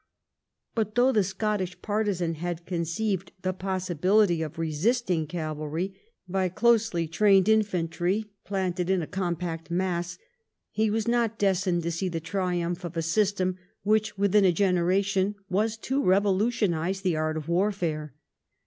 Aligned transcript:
But 0.73 0.95
though 0.95 1.11
the 1.11 1.23
Scottish 1.23 1.79
partisan 1.79 2.33
had 2.33 2.65
conceived 2.65 3.33
the 3.43 3.53
possibility 3.53 4.41
of 4.41 4.57
resisting 4.57 5.27
cavalry 5.27 5.93
by 6.27 6.49
closely 6.49 7.07
208 7.07 7.07
EDWARD 7.07 7.07
I 7.07 7.07
chap. 7.07 7.17
trained 7.19 7.49
infantry 7.87 8.25
planted 8.43 8.89
in 8.89 9.03
a 9.03 9.05
compact 9.05 9.69
mass, 9.69 10.17
he 10.71 10.89
was 10.89 11.07
not 11.07 11.37
destined 11.37 11.83
to 11.83 11.91
see 11.91 12.09
the 12.09 12.19
triumph 12.19 12.83
of 12.83 12.97
a 12.97 13.03
system 13.03 13.59
which 13.83 14.17
within 14.17 14.43
a 14.43 14.51
generation 14.51 15.35
was 15.51 15.77
to 15.77 16.01
revokitionise 16.01 17.03
the 17.03 17.15
art 17.15 17.37
of 17.37 17.47
warfare. 17.47 18.15